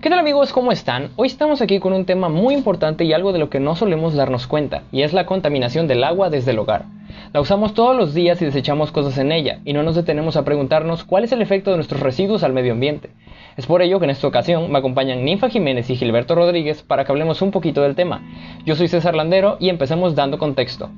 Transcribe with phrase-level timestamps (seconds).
[0.00, 0.54] ¿Qué tal amigos?
[0.54, 1.10] ¿Cómo están?
[1.16, 4.14] Hoy estamos aquí con un tema muy importante y algo de lo que no solemos
[4.14, 6.86] darnos cuenta, y es la contaminación del agua desde el hogar.
[7.34, 10.44] La usamos todos los días y desechamos cosas en ella, y no nos detenemos a
[10.46, 13.10] preguntarnos cuál es el efecto de nuestros residuos al medio ambiente.
[13.58, 17.04] Es por ello que en esta ocasión me acompañan Ninfa Jiménez y Gilberto Rodríguez para
[17.04, 18.22] que hablemos un poquito del tema.
[18.64, 20.88] Yo soy César Landero y empecemos dando contexto.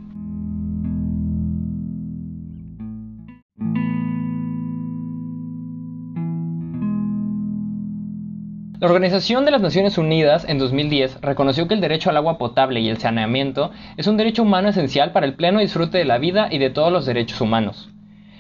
[8.83, 12.81] La Organización de las Naciones Unidas en 2010 reconoció que el derecho al agua potable
[12.81, 16.49] y el saneamiento es un derecho humano esencial para el pleno disfrute de la vida
[16.51, 17.91] y de todos los derechos humanos.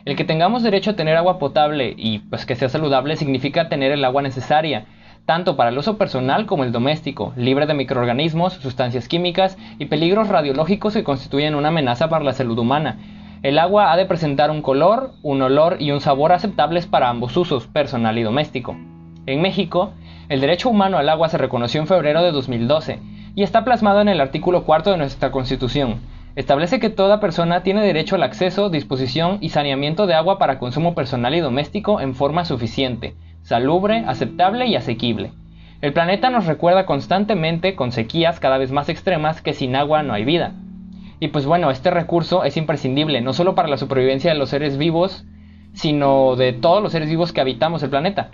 [0.04, 3.92] El que tengamos derecho a tener agua potable y pues que sea saludable significa tener
[3.92, 4.86] el agua necesaria,
[5.26, 10.26] tanto para el uso personal como el doméstico, libre de microorganismos, sustancias químicas y peligros
[10.26, 12.98] radiológicos que constituyen una amenaza para la salud humana.
[13.44, 17.36] El agua ha de presentar un color, un olor y un sabor aceptables para ambos
[17.36, 18.76] usos, personal y doméstico.
[19.24, 19.92] En México,
[20.28, 23.00] el derecho humano al agua se reconoció en febrero de 2012
[23.34, 26.00] y está plasmado en el artículo cuarto de nuestra Constitución.
[26.36, 30.94] Establece que toda persona tiene derecho al acceso, disposición y saneamiento de agua para consumo
[30.94, 35.32] personal y doméstico en forma suficiente, salubre, aceptable y asequible.
[35.82, 40.14] El planeta nos recuerda constantemente, con sequías cada vez más extremas, que sin agua no
[40.14, 40.54] hay vida.
[41.20, 44.78] Y pues bueno, este recurso es imprescindible no solo para la supervivencia de los seres
[44.78, 45.24] vivos,
[45.74, 48.30] sino de todos los seres vivos que habitamos el planeta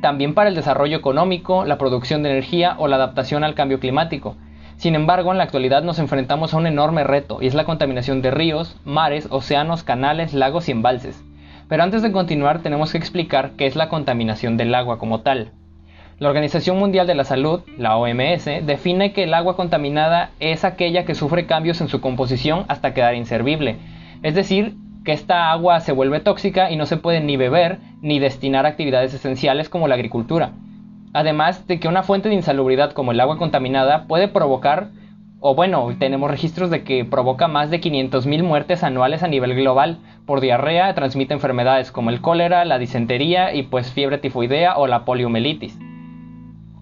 [0.00, 4.36] también para el desarrollo económico, la producción de energía o la adaptación al cambio climático.
[4.76, 8.20] Sin embargo, en la actualidad nos enfrentamos a un enorme reto, y es la contaminación
[8.20, 11.24] de ríos, mares, océanos, canales, lagos y embalses.
[11.68, 15.52] Pero antes de continuar tenemos que explicar qué es la contaminación del agua como tal.
[16.18, 21.04] La Organización Mundial de la Salud, la OMS, define que el agua contaminada es aquella
[21.04, 23.76] que sufre cambios en su composición hasta quedar inservible,
[24.22, 28.18] es decir, que esta agua se vuelve tóxica y no se puede ni beber ni
[28.18, 30.52] destinar a actividades esenciales como la agricultura.
[31.14, 34.88] Además de que una fuente de insalubridad como el agua contaminada puede provocar,
[35.40, 39.98] o bueno, tenemos registros de que provoca más de 500.000 muertes anuales a nivel global
[40.26, 45.04] por diarrea, transmite enfermedades como el cólera, la disentería y pues fiebre tifoidea o la
[45.04, 45.78] poliomielitis.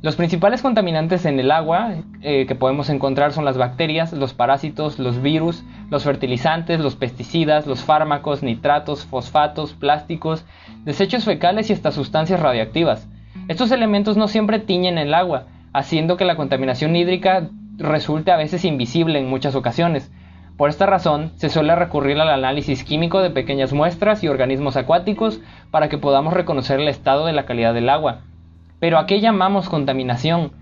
[0.05, 4.99] Los principales contaminantes en el agua eh, que podemos encontrar son las bacterias, los parásitos,
[4.99, 10.45] los virus, los fertilizantes, los pesticidas, los fármacos, nitratos, fosfatos, plásticos,
[10.85, 13.09] desechos fecales y hasta sustancias radioactivas.
[13.49, 17.49] Estos elementos no siempre tiñen el agua, haciendo que la contaminación hídrica
[17.79, 20.13] resulte a veces invisible en muchas ocasiones.
[20.59, 25.41] Por esta razón, se suele recurrir al análisis químico de pequeñas muestras y organismos acuáticos
[25.71, 28.21] para que podamos reconocer el estado de la calidad del agua.
[28.81, 30.53] Pero ¿a qué llamamos contaminación?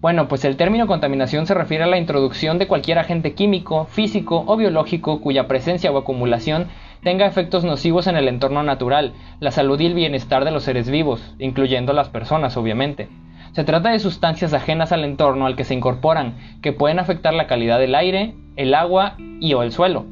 [0.00, 4.44] Bueno, pues el término contaminación se refiere a la introducción de cualquier agente químico, físico
[4.46, 6.68] o biológico cuya presencia o acumulación
[7.02, 10.90] tenga efectos nocivos en el entorno natural, la salud y el bienestar de los seres
[10.90, 13.08] vivos, incluyendo las personas, obviamente.
[13.52, 17.46] Se trata de sustancias ajenas al entorno al que se incorporan, que pueden afectar la
[17.46, 20.06] calidad del aire, el agua y o el suelo.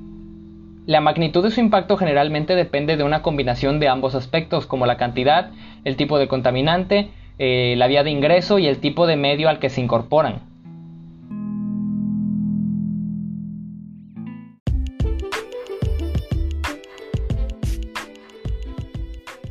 [0.86, 4.96] La magnitud de su impacto generalmente depende de una combinación de ambos aspectos, como la
[4.96, 5.50] cantidad,
[5.84, 9.60] el tipo de contaminante, eh, la vía de ingreso y el tipo de medio al
[9.60, 10.42] que se incorporan.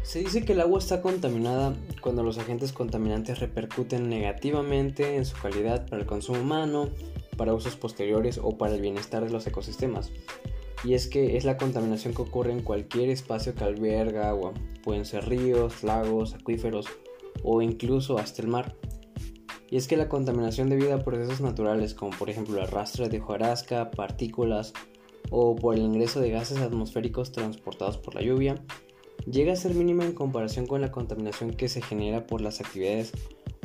[0.03, 5.37] Se dice que el agua está contaminada cuando los agentes contaminantes repercuten negativamente en su
[5.37, 6.89] calidad para el consumo humano,
[7.37, 10.11] para usos posteriores o para el bienestar de los ecosistemas.
[10.83, 14.53] Y es que es la contaminación que ocurre en cualquier espacio que alberga agua.
[14.83, 16.87] Pueden ser ríos, lagos, acuíferos
[17.43, 18.75] o incluso hasta el mar.
[19.69, 23.19] Y es que la contaminación debida a procesos naturales como por ejemplo el arrastre de
[23.19, 24.73] hojarasca, partículas
[25.29, 28.63] o por el ingreso de gases atmosféricos transportados por la lluvia,
[29.29, 33.11] llega a ser mínima en comparación con la contaminación que se genera por las actividades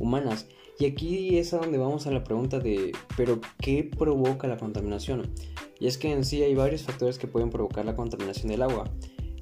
[0.00, 0.46] humanas.
[0.78, 5.32] Y aquí es a donde vamos a la pregunta de, ¿pero qué provoca la contaminación?
[5.78, 8.90] Y es que en sí hay varios factores que pueden provocar la contaminación del agua.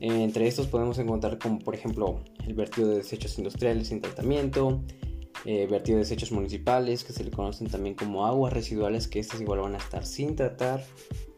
[0.00, 4.82] Entre estos podemos encontrar como por ejemplo el vertido de desechos industriales sin tratamiento,
[5.44, 9.40] eh, vertido de desechos municipales que se le conocen también como aguas residuales que estas
[9.40, 10.82] igual van a estar sin tratar,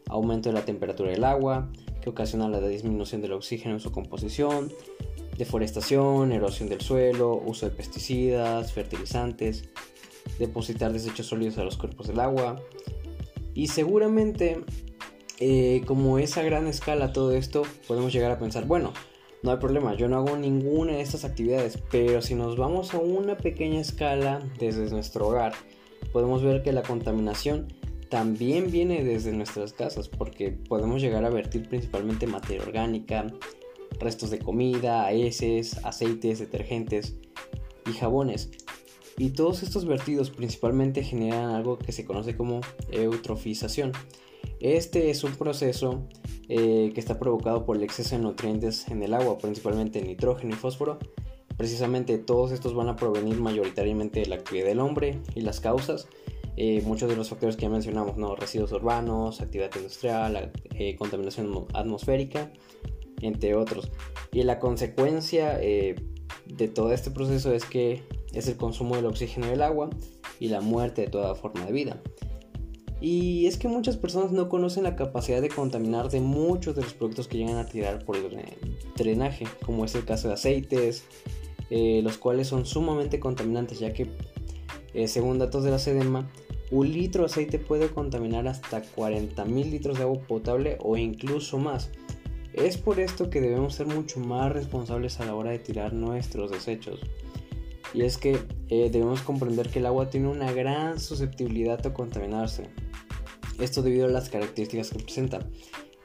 [0.07, 1.69] aumento de la temperatura del agua
[2.01, 4.71] que ocasiona la disminución del oxígeno en su composición,
[5.37, 9.69] deforestación, erosión del suelo, uso de pesticidas, fertilizantes,
[10.37, 12.61] depositar desechos sólidos a los cuerpos del agua.
[13.53, 14.61] Y seguramente
[15.45, 18.93] eh, como es a gran escala todo esto, podemos llegar a pensar, bueno,
[19.41, 22.99] no hay problema, yo no hago ninguna de estas actividades, pero si nos vamos a
[22.99, 25.53] una pequeña escala desde nuestro hogar,
[26.13, 27.67] podemos ver que la contaminación
[28.07, 33.27] también viene desde nuestras casas, porque podemos llegar a vertir principalmente materia orgánica,
[33.99, 37.15] restos de comida, heces, aceites, detergentes
[37.85, 38.49] y jabones.
[39.17, 42.61] Y todos estos vertidos principalmente generan algo que se conoce como
[42.91, 43.91] eutrofización.
[44.63, 46.07] Este es un proceso
[46.47, 50.57] eh, que está provocado por el exceso de nutrientes en el agua, principalmente nitrógeno y
[50.57, 50.99] fósforo.
[51.57, 56.07] Precisamente todos estos van a provenir mayoritariamente de la actividad del hombre y las causas.
[56.55, 62.49] Eh, muchos de los factores que ya mencionamos, residuos urbanos, actividad industrial, eh, contaminación atmosférica,
[63.19, 63.91] entre otros.
[64.31, 69.61] Y la consecuencia de todo este proceso es que es el consumo del oxígeno del
[69.61, 69.89] agua
[70.39, 72.01] y la muerte de toda forma de vida.
[73.05, 76.93] Y es que muchas personas no conocen la capacidad de contaminar de muchos de los
[76.93, 78.33] productos que llegan a tirar por el
[78.95, 81.03] drenaje, como es el caso de aceites,
[81.69, 84.07] eh, los cuales son sumamente contaminantes, ya que
[84.93, 86.31] eh, según datos de la SEDEMA,
[86.71, 91.91] un litro de aceite puede contaminar hasta 40.000 litros de agua potable o incluso más.
[92.53, 96.51] Es por esto que debemos ser mucho más responsables a la hora de tirar nuestros
[96.51, 97.01] desechos.
[97.93, 98.39] Y es que
[98.69, 102.69] eh, debemos comprender que el agua tiene una gran susceptibilidad a contaminarse.
[103.59, 105.39] Esto debido a las características que presenta.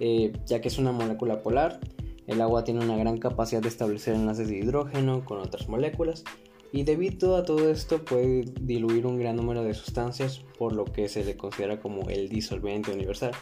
[0.01, 1.81] Eh, ya que es una molécula polar,
[2.27, 6.25] el agua tiene una gran capacidad de establecer enlaces de hidrógeno con otras moléculas
[6.73, 11.09] y debido a todo esto puede diluir un gran número de sustancias por lo que
[11.09, 13.33] se le considera como el disolvente universal.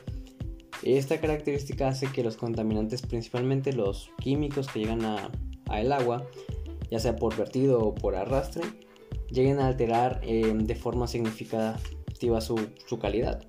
[0.83, 5.31] Esta característica hace que los contaminantes, principalmente los químicos que llegan a,
[5.73, 6.25] el agua,
[6.91, 8.63] ya sea por vertido o por arrastre,
[9.31, 13.45] lleguen a alterar eh, de forma significativa su, su, calidad.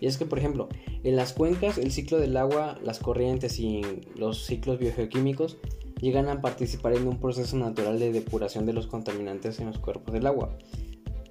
[0.00, 0.68] Y es que, por ejemplo,
[1.04, 3.82] en las cuencas el ciclo del agua, las corrientes y
[4.14, 5.56] los ciclos biogeoquímicos
[6.00, 10.12] llegan a participar en un proceso natural de depuración de los contaminantes en los cuerpos
[10.12, 10.56] del agua.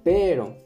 [0.02, 0.56] Pero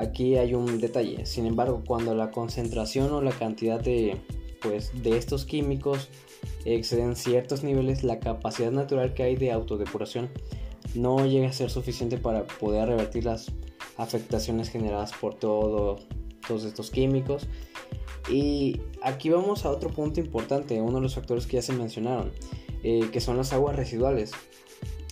[0.00, 4.16] Aquí hay un detalle, sin embargo, cuando la concentración o la cantidad de,
[4.62, 6.08] pues, de estos químicos
[6.64, 10.30] exceden ciertos niveles, la capacidad natural que hay de autodepuración
[10.94, 13.52] no llega a ser suficiente para poder revertir las
[13.98, 15.98] afectaciones generadas por todo,
[16.50, 17.46] todos estos químicos.
[18.28, 22.32] Y aquí vamos a otro punto importante, uno de los factores que ya se mencionaron,
[22.82, 24.32] eh, que son las aguas residuales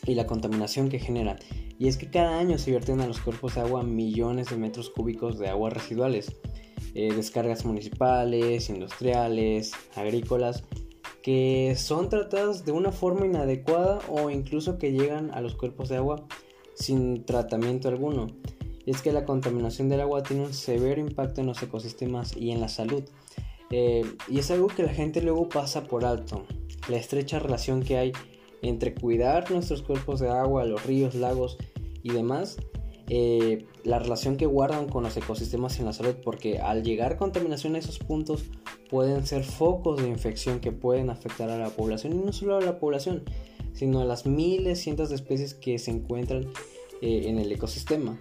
[0.05, 1.39] y la contaminación que generan.
[1.79, 4.91] Y es que cada año se vierten a los cuerpos de agua millones de metros
[4.91, 6.35] cúbicos de aguas residuales,
[6.95, 10.65] eh, descargas municipales, industriales, agrícolas,
[11.23, 15.99] que son tratadas de una forma inadecuada o incluso que llegan a los cuerpos de
[15.99, 16.27] agua
[16.75, 18.27] sin tratamiento alguno.
[18.91, 22.61] Es que la contaminación del agua tiene un severo impacto en los ecosistemas y en
[22.61, 23.05] la salud.
[23.71, 26.45] Eh, y es algo que la gente luego pasa por alto.
[26.89, 28.13] La estrecha relación que hay
[28.63, 31.59] entre cuidar nuestros cuerpos de agua, los ríos, lagos
[32.03, 32.57] y demás,
[33.11, 37.75] eh, la relación que guardan con los ecosistemas en la salud, porque al llegar contaminación
[37.75, 38.45] a esos puntos
[38.91, 42.61] pueden ser focos de infección que pueden afectar a la población, y no solo a
[42.61, 43.25] la población,
[43.73, 46.49] sino a las miles, cientos de especies que se encuentran
[47.01, 48.19] eh, en el ecosistema.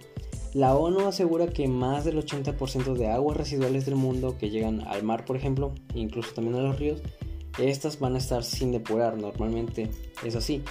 [0.58, 5.04] La ONU asegura que más del 80% de aguas residuales del mundo que llegan al
[5.04, 7.00] mar, por ejemplo, incluso también a los ríos,
[7.60, 9.88] estas van a estar sin depurar, normalmente
[10.24, 10.64] es así.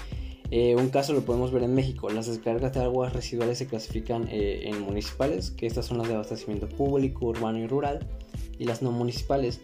[0.52, 2.10] Eh, un caso lo podemos ver en México.
[2.10, 6.16] Las descargas de aguas residuales se clasifican eh, en municipales, que estas son las de
[6.16, 8.06] abastecimiento público, urbano y rural,
[8.60, 9.62] y las no municipales,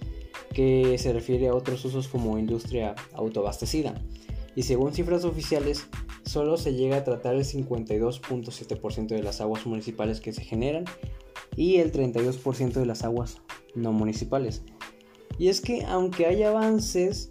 [0.53, 4.01] que se refiere a otros usos como industria autoabastecida.
[4.55, 5.85] Y según cifras oficiales,
[6.25, 10.85] solo se llega a tratar el 52.7% de las aguas municipales que se generan
[11.55, 13.41] y el 32% de las aguas
[13.75, 14.63] no municipales.
[15.37, 17.29] Y es que aunque hay avances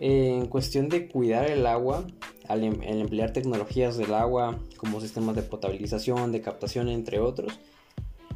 [0.00, 2.06] en cuestión de cuidar el agua,
[2.46, 7.58] al em, emplear tecnologías del agua como sistemas de potabilización, de captación, entre otros,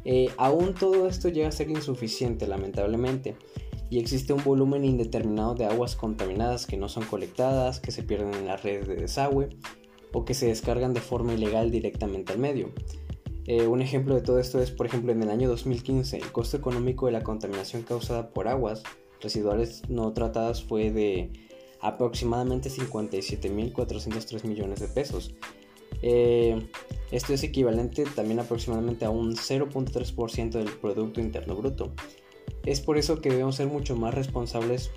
[0.04, 3.36] eh, aún todo esto llega a ser insuficiente, lamentablemente,
[3.90, 8.34] y existe un volumen indeterminado de aguas contaminadas que no son colectadas, que se pierden
[8.34, 9.50] en las redes de desagüe
[10.12, 12.70] o que se descargan de forma ilegal directamente al medio.
[13.46, 16.56] Eh, un ejemplo de todo esto es, por ejemplo, en el año 2015, el costo
[16.56, 18.82] económico de la contaminación causada por aguas
[19.20, 21.32] residuales no tratadas fue de
[21.80, 25.34] aproximadamente 57.403 millones de pesos.
[26.02, 26.68] Eh,
[27.10, 31.92] esto es equivalente también aproximadamente a un 0.3% del Producto Interno Bruto.
[32.64, 34.90] Es por eso que debemos ser mucho más responsables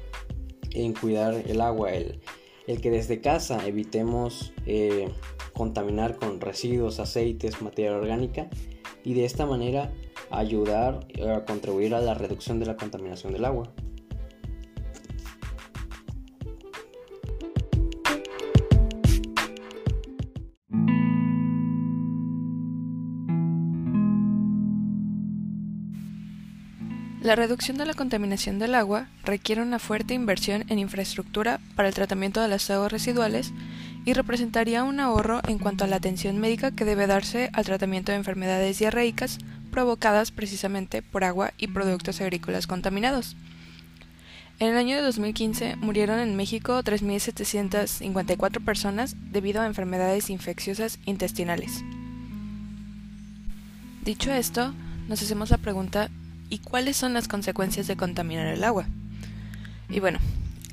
[0.72, 2.20] en cuidar el agua, el,
[2.66, 5.10] que desde casa evitemos eh,
[5.54, 8.50] contaminar con residuos, aceites, materia orgánica
[9.04, 9.94] y de esta manera
[10.32, 13.72] ayudar a contribuir a la reducción de la contaminación del agua.
[27.26, 31.96] La reducción de la contaminación del agua requiere una fuerte inversión en infraestructura para el
[31.96, 33.52] tratamiento de las aguas residuales
[34.06, 38.12] y representaría un ahorro en cuanto a la atención médica que debe darse al tratamiento
[38.12, 39.40] de enfermedades diarreicas
[39.72, 43.36] provocadas precisamente por agua y productos agrícolas contaminados.
[44.60, 51.84] En el año de 2015 murieron en México 3.754 personas debido a enfermedades infecciosas intestinales.
[54.04, 54.76] Dicho esto,
[55.08, 56.12] nos hacemos la pregunta
[56.50, 58.86] ¿y cuáles son las consecuencias de contaminar el agua?
[59.90, 60.20] Y bueno,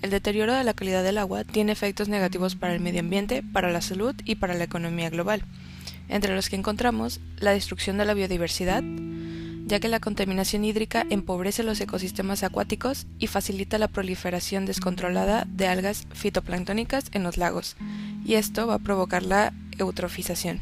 [0.02, 3.70] el deterioro de la calidad del agua tiene efectos negativos para el medio ambiente, para
[3.70, 5.44] la salud y para la economía global,
[6.08, 8.82] entre los que encontramos la destrucción de la biodiversidad,
[9.66, 15.68] ya que la contaminación hídrica empobrece los ecosistemas acuáticos y facilita la proliferación descontrolada de
[15.68, 17.76] algas fitoplanctónicas en los lagos,
[18.24, 20.60] y esto va a provocar la eutrofización.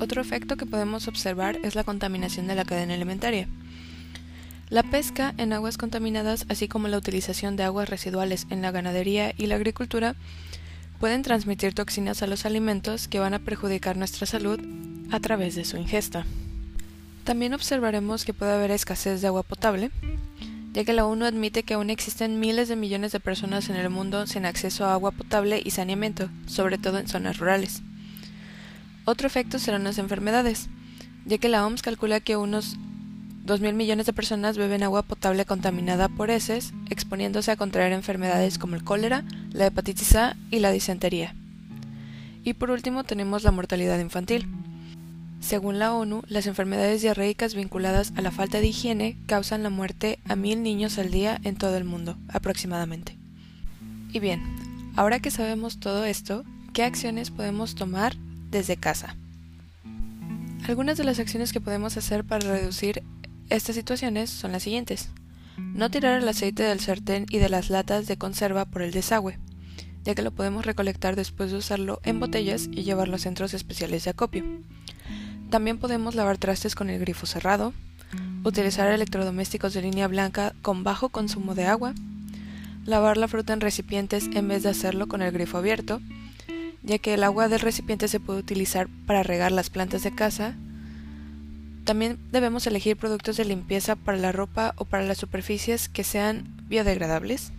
[0.00, 3.46] Otro efecto que podemos observar es la contaminación de la cadena alimentaria.
[4.72, 9.34] La pesca en aguas contaminadas, así como la utilización de aguas residuales en la ganadería
[9.36, 10.16] y la agricultura,
[10.98, 14.58] pueden transmitir toxinas a los alimentos que van a perjudicar nuestra salud
[15.10, 16.24] a través de su ingesta.
[17.24, 19.90] También observaremos que puede haber escasez de agua potable,
[20.72, 23.90] ya que la ONU admite que aún existen miles de millones de personas en el
[23.90, 27.82] mundo sin acceso a agua potable y saneamiento, sobre todo en zonas rurales.
[29.04, 30.70] Otro efecto serán las enfermedades,
[31.26, 32.78] ya que la OMS calcula que unos
[33.44, 38.76] 2.000 millones de personas beben agua potable contaminada por heces, exponiéndose a contraer enfermedades como
[38.76, 41.34] el cólera, la hepatitis A y la disentería.
[42.44, 44.46] Y por último tenemos la mortalidad infantil.
[45.40, 50.20] Según la ONU, las enfermedades diarreicas vinculadas a la falta de higiene causan la muerte
[50.28, 53.16] a mil niños al día en todo el mundo, aproximadamente.
[54.12, 54.40] Y bien,
[54.94, 58.14] ahora que sabemos todo esto, ¿qué acciones podemos tomar
[58.52, 59.16] desde casa?
[60.68, 63.02] Algunas de las acciones que podemos hacer para reducir
[63.56, 65.10] estas situaciones son las siguientes.
[65.58, 69.38] No tirar el aceite del sartén y de las latas de conserva por el desagüe,
[70.04, 74.04] ya que lo podemos recolectar después de usarlo en botellas y llevarlo a centros especiales
[74.04, 74.44] de acopio.
[75.50, 77.74] También podemos lavar trastes con el grifo cerrado,
[78.44, 81.94] utilizar electrodomésticos de línea blanca con bajo consumo de agua,
[82.84, 86.00] lavar la fruta en recipientes en vez de hacerlo con el grifo abierto,
[86.82, 90.56] ya que el agua del recipiente se puede utilizar para regar las plantas de casa.
[91.84, 96.56] También debemos elegir productos de limpieza para la ropa o para las superficies que sean
[96.68, 97.52] biodegradables.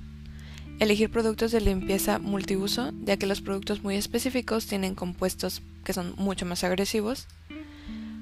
[0.80, 6.16] Elegir productos de limpieza multiuso, ya que los productos muy específicos tienen compuestos que son
[6.18, 7.28] mucho más agresivos.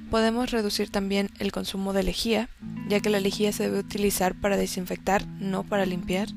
[0.10, 2.50] Podemos reducir también el consumo de lejía,
[2.89, 6.27] ya que la lejía se debe utilizar para desinfectar, no para limpiar,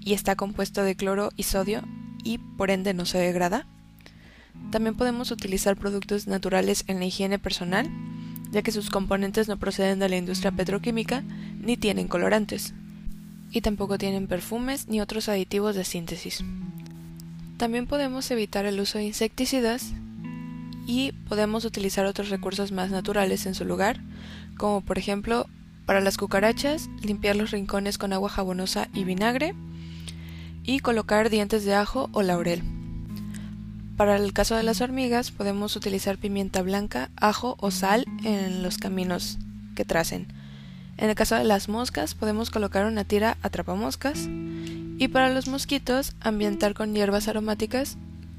[0.00, 1.82] y está compuesto de cloro y sodio
[2.22, 3.66] y por ende no se degrada.
[4.70, 7.90] También podemos utilizar productos naturales en la higiene personal,
[8.54, 11.24] ya que sus componentes no proceden de la industria petroquímica
[11.60, 12.72] ni tienen colorantes,
[13.50, 16.44] y tampoco tienen perfumes ni otros aditivos de síntesis.
[17.56, 19.92] También podemos evitar el uso de insecticidas
[20.86, 24.00] y podemos utilizar otros recursos más naturales en su lugar,
[24.56, 25.46] como por ejemplo
[25.84, 29.56] para las cucarachas, limpiar los rincones con agua jabonosa y vinagre
[30.62, 32.62] y colocar dientes de ajo o laurel.
[33.96, 38.78] Para el caso de las hormigas podemos utilizar pimienta blanca, ajo o sal en los
[38.78, 39.38] caminos
[39.76, 40.26] que tracen.
[40.96, 44.28] En el caso de las moscas podemos colocar una tira atrapamoscas
[44.98, 47.96] y para los mosquitos ambientar con hierbas aromáticas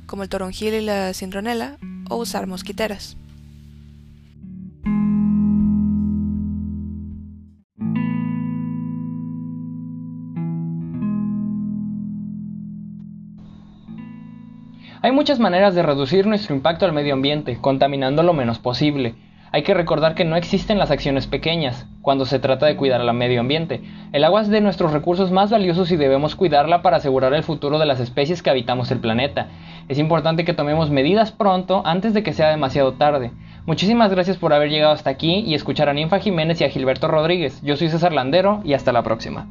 [0.07, 1.77] como el toronjil y la cintronela
[2.09, 3.15] o usar mosquiteras.
[15.05, 19.13] Hay muchas maneras de reducir nuestro impacto al medio ambiente, contaminando lo menos posible.
[19.51, 23.13] Hay que recordar que no existen las acciones pequeñas cuando se trata de cuidar al
[23.13, 23.83] medio ambiente.
[24.13, 27.77] El agua es de nuestros recursos más valiosos y debemos cuidarla para asegurar el futuro
[27.77, 29.49] de las especies que habitamos el planeta.
[29.89, 33.29] Es importante que tomemos medidas pronto antes de que sea demasiado tarde.
[33.67, 37.07] Muchísimas gracias por haber llegado hasta aquí y escuchar a Ninfa Jiménez y a Gilberto
[37.07, 37.61] Rodríguez.
[37.61, 39.45] Yo soy César Landero y hasta la próxima.